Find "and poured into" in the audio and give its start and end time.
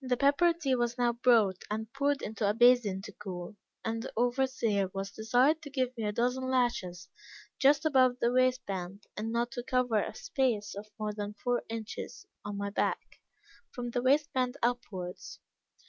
1.68-2.48